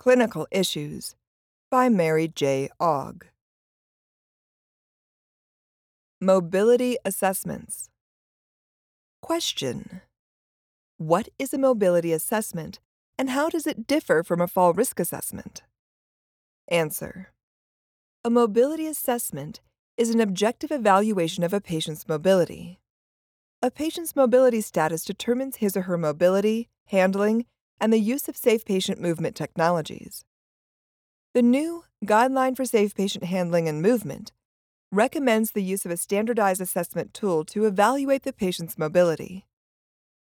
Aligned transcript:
Clinical 0.00 0.46
Issues 0.50 1.14
by 1.70 1.90
Mary 1.90 2.26
J. 2.26 2.70
Ogg. 2.80 3.26
Mobility 6.18 6.96
Assessments. 7.04 7.90
Question 9.20 10.00
What 10.96 11.28
is 11.38 11.52
a 11.52 11.58
mobility 11.58 12.14
assessment 12.14 12.80
and 13.18 13.28
how 13.28 13.50
does 13.50 13.66
it 13.66 13.86
differ 13.86 14.22
from 14.22 14.40
a 14.40 14.48
fall 14.48 14.72
risk 14.72 14.98
assessment? 14.98 15.64
Answer 16.68 17.34
A 18.24 18.30
mobility 18.30 18.86
assessment 18.86 19.60
is 19.98 20.08
an 20.08 20.20
objective 20.22 20.70
evaluation 20.70 21.44
of 21.44 21.52
a 21.52 21.60
patient's 21.60 22.08
mobility. 22.08 22.80
A 23.60 23.70
patient's 23.70 24.16
mobility 24.16 24.62
status 24.62 25.04
determines 25.04 25.56
his 25.56 25.76
or 25.76 25.82
her 25.82 25.98
mobility, 25.98 26.70
handling, 26.86 27.44
and 27.80 27.92
the 27.92 27.98
use 27.98 28.28
of 28.28 28.36
safe 28.36 28.64
patient 28.64 29.00
movement 29.00 29.34
technologies. 29.34 30.24
The 31.32 31.42
new 31.42 31.84
Guideline 32.04 32.56
for 32.56 32.64
Safe 32.64 32.94
Patient 32.94 33.24
Handling 33.24 33.68
and 33.68 33.80
Movement 33.80 34.32
recommends 34.92 35.52
the 35.52 35.62
use 35.62 35.84
of 35.84 35.90
a 35.90 35.96
standardized 35.96 36.60
assessment 36.60 37.14
tool 37.14 37.44
to 37.44 37.66
evaluate 37.66 38.24
the 38.24 38.32
patient's 38.32 38.76
mobility. 38.76 39.46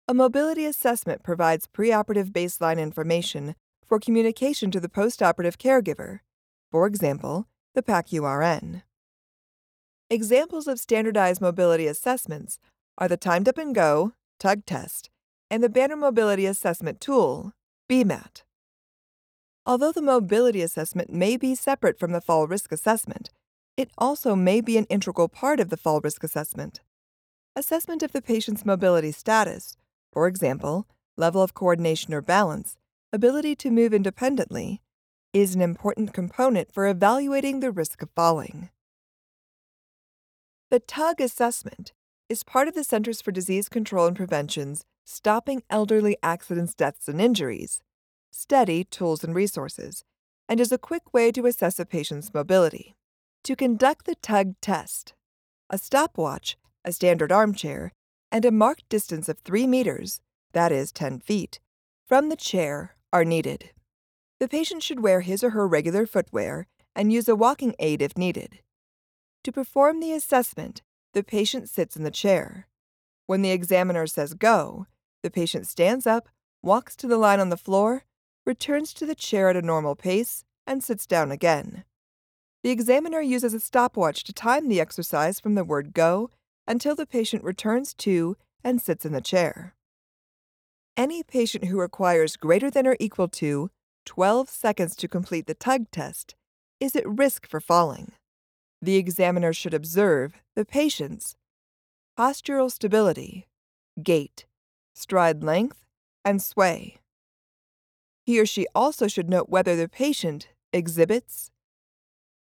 A 0.07 0.15
mobility 0.15 0.65
assessment 0.65 1.23
provides 1.23 1.67
preoperative 1.67 2.31
baseline 2.31 2.79
information 2.79 3.57
for 3.87 3.99
communication 3.99 4.71
to 4.71 4.81
the 4.81 4.89
postoperative 4.89 5.57
caregiver, 5.57 6.21
for 6.71 6.87
example, 6.87 7.49
the 7.75 7.83
PACU-RN. 7.83 8.83
Examples 10.11 10.69
of 10.69 10.79
standardized 10.79 11.41
mobility 11.41 11.87
assessments 11.87 12.59
are 12.99 13.09
the 13.09 13.17
Timed 13.17 13.49
Up 13.49 13.59
and 13.59 13.75
Go, 13.75 14.13
TUG 14.39 14.65
test, 14.67 15.11
and 15.55 15.63
the 15.63 15.69
Banner 15.69 15.95
Mobility 15.95 16.47
Assessment 16.47 17.01
Tool, 17.01 17.53
BMAT. 17.89 18.43
Although 19.65 19.93
the 19.93 20.03
mobility 20.03 20.63
assessment 20.63 21.13
may 21.13 21.37
be 21.37 21.55
separate 21.55 21.97
from 21.97 22.11
the 22.11 22.21
fall 22.21 22.49
risk 22.49 22.73
assessment, 22.73 23.31
it 23.77 23.89
also 23.97 24.35
may 24.35 24.61
be 24.61 24.77
an 24.77 24.85
integral 24.87 25.29
part 25.29 25.61
of 25.61 25.71
the 25.71 25.77
fall 25.77 26.01
risk 26.01 26.25
assessment. 26.25 26.81
Assessment 27.55 28.03
of 28.03 28.11
the 28.11 28.21
patient's 28.21 28.67
mobility 28.67 29.13
status, 29.13 29.77
for 30.13 30.27
example, 30.27 30.89
level 31.17 31.41
of 31.41 31.55
coordination 31.55 32.13
or 32.13 32.21
balance, 32.21 32.77
ability 33.13 33.55
to 33.55 33.71
move 33.71 33.95
independently, 33.95 34.83
is 35.33 35.55
an 35.55 35.63
important 35.63 36.13
component 36.13 36.75
for 36.75 36.89
evaluating 36.89 37.61
the 37.61 37.71
risk 37.71 38.03
of 38.03 38.11
falling. 38.17 38.71
The 40.73 40.81
TUG 40.81 41.21
assessment 41.21 41.93
is 42.29 42.43
part 42.43 42.69
of 42.69 42.75
the 42.75 42.85
Centers 42.85 43.21
for 43.21 43.33
Disease 43.33 43.69
Control 43.69 44.07
and 44.07 44.17
Prevention's 44.17 44.85
Stopping 45.05 45.63
Elderly 45.69 46.17
Accidents, 46.23 46.75
Deaths, 46.75 47.09
and 47.09 47.21
Injuries 47.21 47.81
STEADI 48.33 48.89
Tools 48.91 49.23
and 49.23 49.35
Resources, 49.35 50.05
and 50.49 50.59
is 50.59 50.73
a 50.73 50.79
quick 50.79 51.13
way 51.13 51.31
to 51.31 51.47
assess 51.47 51.79
a 51.79 51.87
patient's 51.87 52.35
mobility. 52.35 52.97
To 53.45 53.55
conduct 53.55 54.07
the 54.07 54.17
TUG 54.17 54.55
test, 54.61 55.15
a 55.71 55.79
stopwatch, 55.79 56.57
a 56.85 56.93
standard 56.93 57.31
armchair, 57.31 57.93
and 58.33 58.45
a 58.45 58.51
marked 58.51 58.89
distance 58.89 59.29
of 59.29 59.39
3 59.41 59.67
meters, 59.67 60.21
that 60.53 60.73
is 60.73 60.91
10 60.91 61.21
feet, 61.21 61.61
from 62.09 62.29
the 62.29 62.37
chair 62.37 62.97
are 63.13 63.25
needed. 63.25 63.71
The 64.41 64.49
patient 64.49 64.83
should 64.83 65.01
wear 65.01 65.21
his 65.21 65.45
or 65.45 65.51
her 65.51 65.69
regular 65.69 66.07
footwear 66.07 66.67
and 66.97 67.13
use 67.13 67.29
a 67.29 67.37
walking 67.37 67.75
aid 67.79 68.03
if 68.03 68.19
needed. 68.19 68.59
To 69.45 69.53
perform 69.53 70.01
the 70.01 70.13
assessment, 70.13 70.83
the 71.15 71.25
patient 71.25 71.69
sits 71.69 71.97
in 71.97 72.03
the 72.03 72.11
chair. 72.11 72.69
When 73.27 73.43
the 73.43 73.53
examiner 73.53 74.07
says 74.07 74.35
go, 74.35 74.87
the 75.23 75.31
patient 75.31 75.67
stands 75.67 76.07
up, 76.07 76.29
walks 76.63 76.95
to 76.97 77.07
the 77.07 77.17
line 77.17 77.41
on 77.41 77.49
the 77.49 77.57
floor, 77.57 78.05
returns 78.45 78.93
to 78.95 79.07
the 79.07 79.15
chair 79.15 79.49
at 79.49 79.57
a 79.57 79.63
normal 79.63 79.95
pace, 79.95 80.45
and 80.67 80.85
sits 80.85 81.07
down 81.07 81.31
again. 81.31 81.85
The 82.63 82.71
examiner 82.71 83.21
uses 83.21 83.55
a 83.55 83.61
stopwatch 83.61 84.25
to 84.25 84.33
time 84.33 84.69
the 84.69 84.81
exercise 84.81 85.41
from 85.41 85.55
the 85.55 85.65
word 85.65 85.95
go 85.95 86.31
until 86.67 86.95
the 86.95 87.07
patient 87.07 87.45
returns 87.45 87.95
to 87.95 88.37
and 88.63 88.81
sits 88.81 89.05
in 89.05 89.13
the 89.13 89.21
chair. 89.21 89.75
Any 90.97 91.23
patient 91.23 91.65
who 91.65 91.79
requires 91.79 92.37
greater 92.37 92.71
than 92.71 92.87
or 92.87 92.97
equal 92.99 93.29
to 93.29 93.71
12 94.07 94.49
seconds 94.49 94.97
to 94.97 95.09
complete 95.09 95.47
the 95.47 95.55
tug 95.55 95.91
test 95.91 96.35
is 96.81 96.95
at 96.97 97.09
risk 97.09 97.47
for 97.47 97.61
falling. 97.61 98.13
The 98.85 98.97
examiner 98.97 99.55
should 99.55 99.73
observe 99.73 100.35
the 100.55 100.67
patient's 100.67 101.37
postural 102.19 102.71
stability, 102.71 103.49
gait, 104.03 104.45
stride 104.95 105.43
length, 105.43 105.87
and 106.23 106.43
sway. 106.43 106.99
He 108.27 108.39
or 108.39 108.45
she 108.45 108.67
also 108.75 109.09
should 109.09 109.31
note 109.31 109.49
whether 109.49 109.75
the 109.75 109.89
patient 109.89 110.49
exhibits 110.71 111.51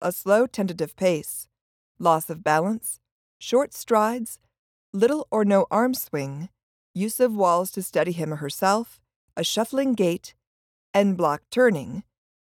a 0.00 0.10
slow 0.10 0.48
tentative 0.48 0.97
pace, 0.97 1.47
loss 2.00 2.28
of 2.28 2.42
balance, 2.42 2.98
short 3.38 3.72
strides, 3.72 4.41
little 4.92 5.28
or 5.31 5.44
no 5.44 5.66
arm 5.70 5.94
swing, 5.94 6.48
use 6.92 7.20
of 7.20 7.36
walls 7.36 7.70
to 7.70 7.82
steady 7.82 8.10
him 8.10 8.32
or 8.32 8.36
herself, 8.42 9.00
a 9.36 9.44
shuffling 9.44 9.94
gait, 9.94 10.34
and 10.92 11.16
block 11.16 11.42
turning, 11.52 12.02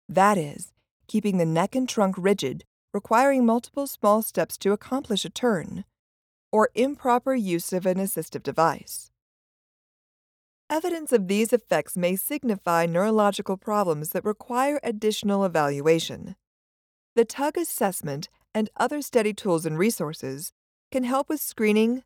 that 0.08 0.38
is, 0.38 0.72
keeping 1.08 1.38
the 1.38 1.46
neck 1.46 1.76
and 1.76 1.90
trunk 1.90 2.16
rigid, 2.18 2.64
requiring 2.94 3.46
multiple 3.46 3.88
small 3.88 4.22
steps 4.22 4.58
to 4.58 4.72
accomplish 4.72 5.26
a 5.26 5.30
turn, 5.30 5.84
or 6.52 6.70
improper 6.76 7.34
use 7.34 7.74
of 7.74 7.86
an 7.86 7.98
assistive 7.98 8.44
device. 8.44 9.10
Evidence 10.70 11.12
of 11.12 11.28
these 11.28 11.52
effects 11.52 11.98
may 11.98 12.16
signify 12.16 12.86
neurological 12.86 13.58
problems 13.58 14.10
that 14.10 14.24
require 14.24 14.80
additional 14.84 15.44
evaluation. 15.44 16.36
The 17.16 17.26
TUG 17.26 17.58
assessment 17.58 18.30
and 18.56 18.70
other 18.78 19.00
STEADI 19.00 19.36
tools 19.36 19.66
and 19.66 19.78
resources 19.78 20.54
can 20.92 21.04
help 21.04 21.30
with 21.30 21.42
screening, 21.42 22.04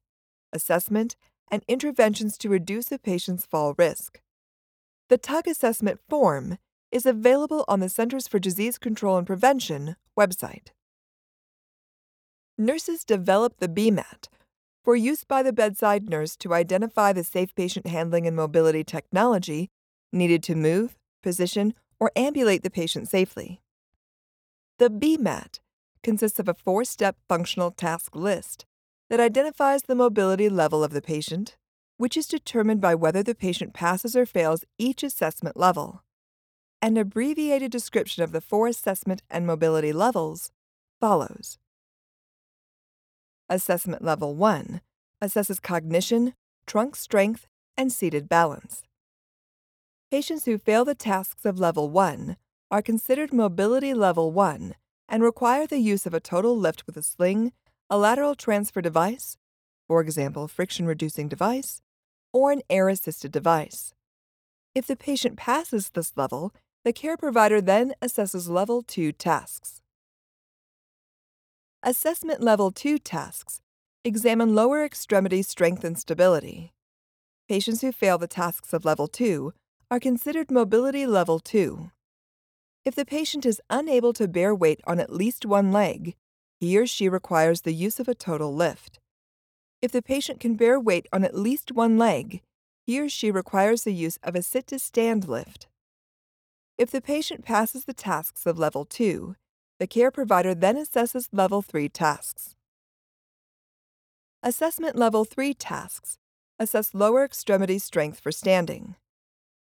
assessment, 0.52 1.16
and 1.52 1.64
interventions 1.68 2.38
to 2.38 2.50
reduce 2.50 2.92
a 2.92 2.98
patient's 2.98 3.46
fall 3.46 3.74
risk. 3.78 4.20
The 5.10 5.18
TUG 5.18 5.48
assessment 5.48 6.00
form 6.10 6.58
is 6.92 7.06
available 7.06 7.64
on 7.68 7.80
the 7.80 7.90
Centers 7.90 8.28
for 8.28 8.40
Disease 8.40 8.78
Control 8.78 9.18
and 9.18 9.28
Prevention 9.28 9.96
website. 10.18 10.70
Nurses 12.60 13.04
develop 13.04 13.58
the 13.60 13.68
BMAT 13.68 14.30
for 14.84 14.96
use 14.96 15.24
by 15.24 15.44
the 15.44 15.54
bedside 15.54 16.10
nurse 16.10 16.36
to 16.38 16.56
identify 16.56 17.14
the 17.14 17.24
safe 17.24 17.54
patient 17.54 17.86
handling 17.86 18.26
and 18.26 18.36
mobility 18.36 18.84
technology 18.84 19.70
needed 20.12 20.42
to 20.42 20.56
move, 20.56 20.98
position, 21.22 21.76
or 22.00 22.12
ambulate 22.16 22.64
the 22.64 22.72
patient 22.72 23.08
safely. 23.08 23.62
The 24.80 24.90
BMAT 24.90 25.60
consists 26.02 26.40
of 26.40 26.50
a 26.50 26.56
four 26.56 26.84
step 26.84 27.18
functional 27.30 27.70
task 27.70 28.16
list 28.16 28.66
that 29.12 29.20
identifies 29.20 29.84
the 29.84 29.94
mobility 29.94 30.50
level 30.50 30.84
of 30.84 30.94
the 30.94 31.02
patient, 31.02 31.58
which 31.98 32.18
is 32.18 32.26
determined 32.26 32.82
by 32.82 32.96
whether 32.96 33.22
the 33.22 33.36
patient 33.36 33.76
passes 33.76 34.16
or 34.16 34.26
fails 34.26 34.66
each 34.80 35.04
assessment 35.04 35.58
level. 35.58 36.02
An 36.82 36.98
abbreviated 36.98 37.72
description 37.72 38.24
of 38.24 38.32
the 38.32 38.42
four 38.42 38.68
assessment 38.68 39.22
and 39.30 39.46
mobility 39.46 39.94
levels 39.94 40.50
follows. 41.00 41.60
Assessment 43.50 44.04
Level 44.04 44.36
1 44.36 44.82
assesses 45.24 45.62
cognition, 45.62 46.34
trunk 46.66 46.96
strength, 46.96 47.48
and 47.78 47.94
seated 47.94 48.28
balance. 48.28 48.84
Patients 50.12 50.46
who 50.46 50.58
fail 50.58 50.84
the 50.84 50.96
tasks 50.96 51.46
of 51.46 51.60
Level 51.60 51.90
1 51.90 52.36
are 52.70 52.82
considered 52.82 53.32
Mobility 53.32 53.94
Level 53.94 54.32
1 54.32 54.76
and 55.08 55.24
require 55.24 55.66
the 55.66 55.80
use 55.80 56.06
of 56.06 56.14
a 56.14 56.20
total 56.20 56.58
lift 56.58 56.86
with 56.86 56.98
a 56.98 57.04
sling, 57.04 57.54
a 57.90 57.98
lateral 57.98 58.36
transfer 58.36 58.82
device, 58.82 59.38
for 59.88 60.02
example, 60.02 60.50
friction 60.50 60.86
reducing 60.86 61.30
device, 61.30 61.82
or 62.34 62.52
an 62.52 62.62
air 62.70 62.90
assisted 62.90 63.32
device. 63.32 63.94
If 64.76 64.88
the 64.88 64.98
patient 64.98 65.38
passes 65.38 65.90
this 65.90 66.18
level, 66.18 66.54
the 66.84 66.92
care 66.92 67.16
provider 67.16 67.62
then 67.62 67.94
assesses 68.02 68.50
Level 68.50 68.82
2 68.82 69.14
tasks. 69.14 69.82
Assessment 71.90 72.42
Level 72.44 72.70
2 72.70 72.98
tasks 72.98 73.62
examine 74.04 74.54
lower 74.54 74.84
extremity 74.84 75.42
strength 75.42 75.86
and 75.86 75.98
stability. 75.98 76.74
Patients 77.48 77.80
who 77.80 77.94
fail 77.94 78.18
the 78.18 78.28
tasks 78.28 78.74
of 78.74 78.84
Level 78.84 79.08
2 79.08 79.54
are 79.90 79.98
considered 79.98 80.52
Mobility 80.52 81.06
Level 81.06 81.40
2. 81.40 81.90
If 82.84 82.94
the 82.94 83.06
patient 83.06 83.46
is 83.46 83.62
unable 83.70 84.12
to 84.12 84.28
bear 84.28 84.54
weight 84.54 84.82
on 84.86 85.00
at 85.00 85.14
least 85.14 85.46
one 85.46 85.72
leg, 85.72 86.18
he 86.60 86.78
or 86.78 86.86
she 86.86 87.08
requires 87.08 87.62
the 87.62 87.74
use 87.74 88.02
of 88.02 88.10
a 88.10 88.14
total 88.14 88.54
lift. 88.54 89.00
If 89.82 89.94
the 89.94 90.02
patient 90.02 90.42
can 90.42 90.56
bear 90.56 90.78
weight 90.78 91.08
on 91.14 91.24
at 91.24 91.36
least 91.36 91.72
one 91.72 91.98
leg, 91.98 92.42
he 92.86 93.00
or 93.00 93.08
she 93.08 93.32
requires 93.32 93.84
the 93.84 93.94
use 93.94 94.20
of 94.24 94.36
a 94.36 94.42
sit 94.42 94.68
to 94.68 94.78
stand 94.78 95.26
lift. 95.26 95.68
If 96.78 96.92
the 96.92 97.00
patient 97.00 97.46
passes 97.46 97.86
the 97.86 97.94
tasks 97.94 98.46
of 98.46 98.60
Level 98.60 98.84
2, 98.84 99.38
the 99.80 99.88
care 99.88 100.12
provider 100.12 100.56
then 100.56 100.76
assesses 100.76 101.28
Level 101.32 101.62
3 101.62 101.90
tasks. 101.90 102.56
Assessment 104.42 104.96
Level 104.96 105.26
3 105.26 105.54
tasks 105.54 106.18
assess 106.60 106.94
lower 106.94 107.24
extremity 107.24 107.78
strength 107.78 108.20
for 108.20 108.32
standing. 108.32 108.96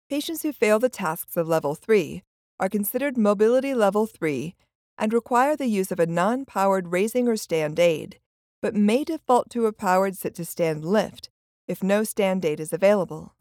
Patients 0.08 0.42
who 0.42 0.52
fail 0.52 0.78
the 0.80 0.88
tasks 0.88 1.36
of 1.36 1.46
Level 1.46 1.74
3 1.74 2.22
are 2.58 2.68
considered 2.68 3.16
mobility 3.16 3.74
level 3.74 4.06
3 4.06 4.54
and 4.98 5.12
require 5.12 5.56
the 5.56 5.66
use 5.66 5.92
of 5.92 6.00
a 6.00 6.06
non 6.06 6.44
powered 6.44 6.88
raising 6.88 7.28
or 7.28 7.36
stand 7.36 7.78
aid, 7.78 8.18
but 8.60 8.74
may 8.74 9.04
default 9.04 9.48
to 9.50 9.66
a 9.66 9.72
powered 9.72 10.16
sit 10.16 10.34
to 10.34 10.44
stand 10.44 10.84
lift 10.84 11.30
if 11.68 11.82
no 11.82 12.02
stand 12.02 12.44
aid 12.44 12.58
is 12.58 12.72
available. 12.72 13.34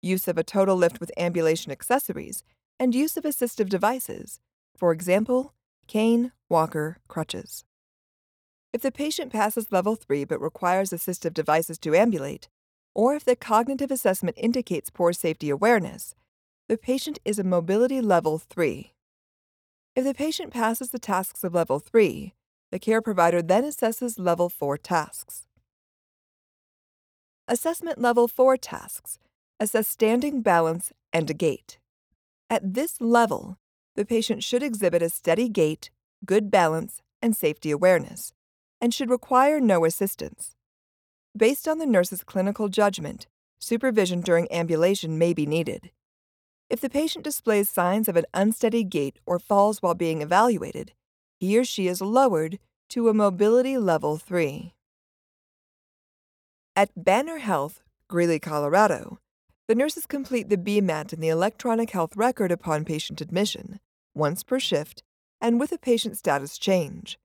Use 0.00 0.26
of 0.26 0.38
a 0.38 0.42
total 0.42 0.76
lift 0.76 0.98
with 0.98 1.12
ambulation 1.18 1.70
accessories, 1.70 2.42
and 2.80 2.94
use 2.94 3.16
of 3.16 3.24
assistive 3.24 3.68
devices, 3.68 4.40
for 4.76 4.92
example, 4.92 5.52
cane, 5.86 6.32
walker, 6.48 6.98
crutches. 7.08 7.64
If 8.72 8.82
the 8.82 8.90
patient 8.90 9.32
passes 9.32 9.70
level 9.70 9.94
3 9.94 10.24
but 10.24 10.40
requires 10.40 10.90
assistive 10.90 11.32
devices 11.32 11.78
to 11.78 11.94
ambulate, 11.94 12.48
or 12.94 13.14
if 13.14 13.24
the 13.24 13.36
cognitive 13.36 13.90
assessment 13.90 14.36
indicates 14.38 14.90
poor 14.90 15.12
safety 15.12 15.50
awareness, 15.50 16.14
the 16.68 16.78
patient 16.78 17.18
is 17.24 17.38
a 17.38 17.44
mobility 17.44 18.00
level 18.00 18.38
3. 18.38 18.92
If 19.94 20.04
the 20.04 20.14
patient 20.14 20.52
passes 20.52 20.90
the 20.90 20.98
tasks 20.98 21.44
of 21.44 21.54
level 21.54 21.78
3, 21.78 22.34
the 22.72 22.78
care 22.78 23.00
provider 23.00 23.42
then 23.42 23.64
assesses 23.64 24.18
level 24.18 24.48
4 24.48 24.76
tasks. 24.78 25.46
Assessment 27.46 28.00
level 28.00 28.26
4 28.26 28.56
tasks 28.56 29.18
assess 29.60 29.86
standing 29.86 30.42
balance 30.42 30.92
and 31.12 31.38
gait. 31.38 31.78
At 32.50 32.74
this 32.74 33.00
level, 33.00 33.58
the 33.96 34.04
patient 34.04 34.42
should 34.42 34.62
exhibit 34.62 35.02
a 35.02 35.08
steady 35.08 35.48
gait, 35.48 35.90
good 36.24 36.50
balance, 36.50 37.00
and 37.22 37.36
safety 37.36 37.70
awareness, 37.70 38.32
and 38.80 38.92
should 38.92 39.10
require 39.10 39.60
no 39.60 39.84
assistance. 39.84 40.54
Based 41.36 41.66
on 41.66 41.78
the 41.78 41.86
nurse's 41.86 42.22
clinical 42.22 42.68
judgment, 42.68 43.26
supervision 43.58 44.20
during 44.20 44.50
ambulation 44.52 45.18
may 45.18 45.32
be 45.32 45.46
needed. 45.46 45.90
If 46.70 46.80
the 46.80 46.90
patient 46.90 47.24
displays 47.24 47.68
signs 47.68 48.08
of 48.08 48.16
an 48.16 48.24
unsteady 48.34 48.84
gait 48.84 49.18
or 49.26 49.38
falls 49.38 49.80
while 49.80 49.94
being 49.94 50.22
evaluated, 50.22 50.92
he 51.38 51.58
or 51.58 51.64
she 51.64 51.88
is 51.88 52.00
lowered 52.00 52.58
to 52.90 53.08
a 53.08 53.14
mobility 53.14 53.76
level 53.78 54.16
3. 54.16 54.74
At 56.76 56.90
Banner 56.96 57.38
Health, 57.38 57.80
Greeley, 58.08 58.38
Colorado, 58.38 59.18
the 59.66 59.74
nurses 59.74 60.06
complete 60.06 60.48
the 60.48 60.56
BMAT 60.56 61.12
and 61.12 61.22
the 61.22 61.28
electronic 61.28 61.90
health 61.90 62.16
record 62.16 62.52
upon 62.52 62.84
patient 62.84 63.20
admission, 63.20 63.80
once 64.14 64.42
per 64.42 64.58
shift, 64.58 65.02
and 65.40 65.60
with 65.60 65.72
a 65.72 65.78
patient 65.78 66.16
status 66.16 66.58
change. 66.58 67.18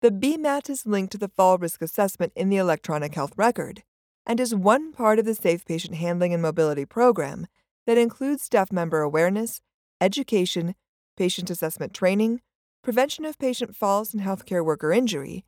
The 0.00 0.10
BMAT 0.10 0.70
is 0.70 0.86
linked 0.86 1.12
to 1.12 1.18
the 1.18 1.30
fall 1.36 1.58
risk 1.58 1.82
assessment 1.82 2.32
in 2.36 2.50
the 2.50 2.56
electronic 2.56 3.14
health 3.14 3.32
record 3.36 3.82
and 4.26 4.38
is 4.38 4.54
one 4.54 4.92
part 4.92 5.18
of 5.18 5.24
the 5.24 5.34
Safe 5.34 5.64
Patient 5.64 5.94
Handling 5.94 6.32
and 6.34 6.42
Mobility 6.42 6.84
program 6.84 7.46
that 7.86 7.98
includes 7.98 8.42
staff 8.42 8.70
member 8.70 9.00
awareness, 9.00 9.62
education, 10.00 10.74
patient 11.16 11.50
assessment 11.50 11.94
training, 11.94 12.42
prevention 12.82 13.24
of 13.24 13.38
patient 13.38 13.74
falls 13.74 14.12
and 14.12 14.22
healthcare 14.22 14.64
worker 14.64 14.92
injury, 14.92 15.44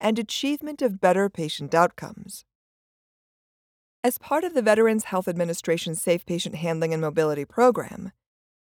and 0.00 0.18
achievement 0.18 0.82
of 0.82 1.00
better 1.00 1.28
patient 1.28 1.74
outcomes. 1.74 2.44
As 4.02 4.18
part 4.18 4.42
of 4.42 4.54
the 4.54 4.62
Veterans 4.62 5.04
Health 5.04 5.28
Administration's 5.28 6.02
Safe 6.02 6.26
Patient 6.26 6.56
Handling 6.56 6.92
and 6.92 7.00
Mobility 7.00 7.44
program, 7.44 8.10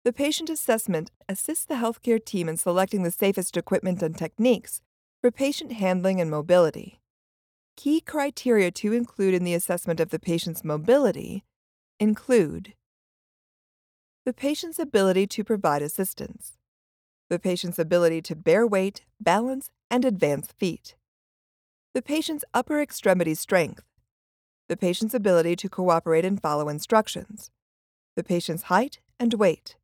the 0.10 0.14
patient 0.14 0.50
assessment 0.50 1.12
assists 1.30 1.66
the 1.66 1.76
healthcare 1.76 2.26
team 2.26 2.50
in 2.50 2.58
selecting 2.58 3.04
the 3.04 3.12
safest 3.12 3.56
equipment 3.56 4.02
and 4.02 4.18
techniques 4.18 4.82
for 5.22 5.30
patient 5.30 5.74
handling 5.74 6.20
and 6.20 6.32
mobility. 6.32 7.00
Key 7.78 8.02
criteria 8.02 8.72
to 8.72 8.92
include 8.92 9.36
in 9.36 9.44
the 9.44 9.54
assessment 9.54 10.00
of 10.00 10.10
the 10.10 10.18
patient's 10.18 10.64
mobility 10.64 11.44
include 12.00 12.74
the 14.26 14.34
patient's 14.34 14.80
ability 14.80 15.28
to 15.28 15.44
provide 15.44 15.84
assistance, 15.84 16.58
the 17.30 17.38
patient's 17.38 17.78
ability 17.78 18.20
to 18.24 18.36
bear 18.36 18.66
weight, 18.66 19.06
balance, 19.22 19.70
and 19.92 20.04
advance 20.04 20.48
feet, 20.54 20.96
the 21.94 22.02
patient's 22.02 22.44
upper 22.52 22.82
extremity 22.82 23.36
strength, 23.36 23.84
the 24.70 24.76
patient's 24.76 25.14
ability 25.14 25.56
to 25.58 25.70
cooperate 25.70 26.26
and 26.26 26.42
follow 26.42 26.68
instructions, 26.68 27.52
the 28.16 28.24
patient's 28.24 28.64
height 28.64 28.98
and 29.20 29.36
weight, 29.36 29.76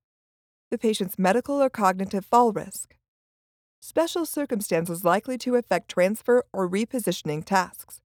the 0.76 0.88
patient's 0.88 1.18
medical 1.18 1.64
or 1.64 1.70
cognitive 1.70 2.26
fall 2.26 2.52
risk, 2.52 2.98
special 3.80 4.26
circumstances 4.26 5.06
likely 5.06 5.38
to 5.38 5.56
affect 5.56 5.90
transfer 5.90 6.44
or 6.52 6.70
repositioning 6.70 7.46
tasks, 7.46 8.02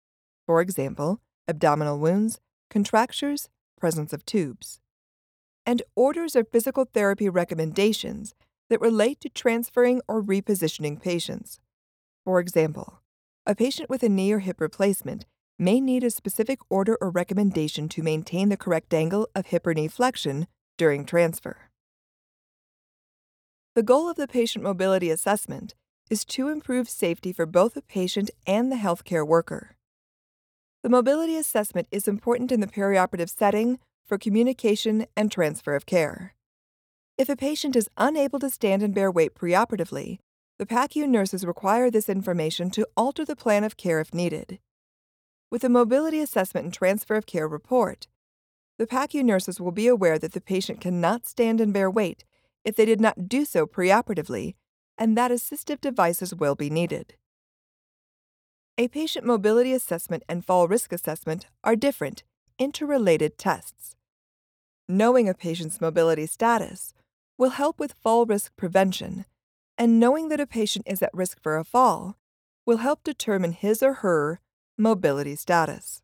for 0.46 0.62
example, 0.62 1.20
abdominal 1.48 1.98
wounds, 1.98 2.40
contractures, 2.70 3.50
presence 3.80 4.14
of 4.14 4.24
tubes 4.24 4.82
and 5.66 5.82
orders 5.96 6.36
or 6.36 6.44
physical 6.44 6.86
therapy 6.86 7.28
recommendations 7.28 8.36
that 8.70 8.80
relate 8.82 9.20
to 9.20 9.30
transferring 9.30 10.00
or 10.08 10.22
repositioning 10.22 11.02
patients. 11.02 11.60
For 12.24 12.40
example, 12.40 13.02
a 13.48 13.56
patient 13.56 13.90
with 13.90 14.04
a 14.04 14.10
knee 14.10 14.32
or 14.32 14.40
hip 14.40 14.62
replacement 14.62 15.26
may 15.58 15.82
need 15.82 16.04
a 16.04 16.12
specific 16.12 16.60
order 16.70 17.00
or 17.02 17.10
recommendation 17.10 17.90
to 17.90 18.04
maintain 18.04 18.50
the 18.50 18.58
correct 18.58 18.94
angle 18.94 19.28
of 19.34 19.48
hip 19.48 19.66
or 19.66 19.74
knee 19.74 19.88
flexion 19.88 20.46
during 20.78 21.04
transfer. 21.04 21.69
The 23.80 23.84
goal 23.84 24.10
of 24.10 24.18
the 24.18 24.28
patient 24.28 24.62
mobility 24.62 25.10
assessment 25.10 25.74
is 26.10 26.26
to 26.26 26.50
improve 26.50 26.90
safety 26.90 27.32
for 27.32 27.46
both 27.46 27.76
the 27.76 27.82
patient 27.82 28.30
and 28.46 28.70
the 28.70 28.76
healthcare 28.76 29.26
worker. 29.26 29.78
The 30.84 30.90
mobility 30.90 31.38
assessment 31.38 31.88
is 31.90 32.06
important 32.06 32.52
in 32.52 32.60
the 32.60 32.68
perioperative 32.68 33.30
setting 33.30 33.80
for 34.06 34.18
communication 34.18 35.06
and 35.16 35.32
transfer 35.32 35.76
of 35.76 35.86
care. 35.86 36.36
If 37.18 37.30
a 37.30 37.38
patient 37.38 37.78
is 37.78 37.90
unable 37.96 38.38
to 38.40 38.50
stand 38.50 38.84
and 38.84 38.94
bear 38.94 39.10
weight 39.10 39.34
preoperatively, 39.34 40.20
the 40.58 40.66
PACU 40.66 41.08
nurses 41.08 41.46
require 41.46 41.90
this 41.90 42.10
information 42.10 42.70
to 42.72 42.88
alter 42.98 43.24
the 43.24 43.34
plan 43.34 43.64
of 43.64 43.78
care 43.78 44.02
if 44.02 44.14
needed. 44.14 44.60
With 45.50 45.64
a 45.64 45.70
mobility 45.70 46.20
assessment 46.20 46.66
and 46.66 46.74
transfer 46.74 47.16
of 47.16 47.26
care 47.26 47.48
report, 47.48 48.08
the 48.78 48.88
PACU 48.88 49.24
nurses 49.24 49.62
will 49.62 49.72
be 49.72 49.88
aware 49.88 50.20
that 50.20 50.34
the 50.34 50.42
patient 50.42 50.82
cannot 50.82 51.26
stand 51.26 51.62
and 51.62 51.72
bear 51.72 51.90
weight 51.90 52.26
if 52.70 52.76
they 52.76 52.86
did 52.86 53.02
not 53.02 53.28
do 53.28 53.46
so 53.46 53.66
preoperatively, 53.66 54.54
and 54.96 55.18
that 55.18 55.32
assistive 55.32 55.82
devices 55.82 56.36
will 56.36 56.54
be 56.54 56.70
needed. 56.70 57.16
A 58.78 58.88
patient 58.88 59.26
mobility 59.26 59.74
assessment 59.74 60.22
and 60.30 60.46
fall 60.46 60.68
risk 60.68 60.94
assessment 60.94 61.48
are 61.64 61.76
different, 61.76 62.22
interrelated 62.60 63.40
tests. 63.40 63.96
Knowing 64.88 65.28
a 65.28 65.34
patient's 65.34 65.82
mobility 65.82 66.28
status 66.28 66.94
will 67.40 67.50
help 67.50 67.80
with 67.80 67.96
fall 68.04 68.28
risk 68.28 68.56
prevention, 68.56 69.26
and 69.76 70.00
knowing 70.00 70.30
that 70.30 70.40
a 70.40 70.46
patient 70.46 70.86
is 70.88 71.02
at 71.02 71.10
risk 71.12 71.42
for 71.42 71.58
a 71.58 71.64
fall 71.64 72.18
will 72.68 72.78
help 72.78 73.04
determine 73.04 73.54
his 73.54 73.82
or 73.82 73.94
her 74.06 74.40
mobility 74.78 75.36
status. 75.36 76.04